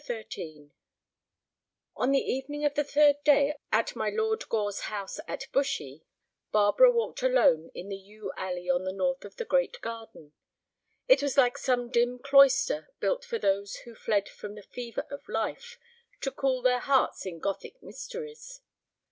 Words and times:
XIII 0.03 0.71
On 1.95 2.09
the 2.09 2.17
evening 2.17 2.65
of 2.65 2.73
the 2.73 2.83
third 2.83 3.23
day 3.23 3.55
at 3.71 3.95
my 3.95 4.09
Lord 4.09 4.49
Gore's 4.49 4.79
house 4.89 5.19
at 5.27 5.45
Bushy, 5.51 6.03
Barbara 6.51 6.89
walked 6.89 7.21
alone 7.21 7.69
in 7.75 7.87
the 7.89 7.95
yew 7.95 8.31
alley 8.35 8.67
on 8.67 8.83
the 8.83 8.93
north 8.93 9.23
of 9.25 9.35
the 9.35 9.45
great 9.45 9.79
garden. 9.81 10.33
It 11.07 11.21
was 11.21 11.37
like 11.37 11.59
some 11.59 11.91
dim 11.91 12.17
cloister 12.17 12.89
built 12.99 13.23
for 13.23 13.37
those 13.37 13.75
who 13.85 13.93
fled 13.93 14.27
from 14.27 14.55
the 14.55 14.63
fever 14.63 15.05
of 15.11 15.29
life 15.29 15.77
to 16.21 16.31
cool 16.31 16.63
their 16.63 16.79
hearts 16.79 17.27
in 17.27 17.37
Gothic 17.37 17.83
mysteries. 17.83 18.61